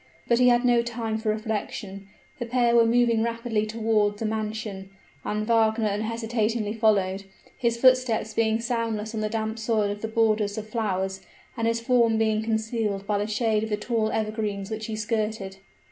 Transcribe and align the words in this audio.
But 0.27 0.39
he 0.39 0.47
had 0.47 0.65
no 0.65 0.81
time 0.81 1.19
for 1.19 1.29
reflection; 1.29 2.07
the 2.39 2.47
pair 2.47 2.75
were 2.75 2.87
moving 2.87 3.21
rapidly 3.21 3.67
toward 3.67 4.17
the 4.17 4.25
mansion 4.25 4.89
and 5.23 5.45
Wagner 5.45 5.89
unhesitatingly 5.89 6.73
followed, 6.73 7.25
his 7.55 7.77
footsteps 7.77 8.33
being 8.33 8.59
soundless 8.59 9.13
on 9.13 9.21
the 9.21 9.29
damp 9.29 9.59
soil 9.59 9.91
of 9.91 10.01
the 10.01 10.07
borders 10.07 10.57
of 10.57 10.67
flowers, 10.67 11.21
and 11.55 11.67
his 11.67 11.79
form 11.81 12.17
being 12.17 12.41
concealed 12.41 13.05
by 13.05 13.19
the 13.19 13.27
shade 13.27 13.61
of 13.63 13.69
the 13.69 13.77
tall 13.77 14.09
evergreens 14.09 14.71
which 14.71 14.87
he 14.87 14.95
skirted. 14.95 15.57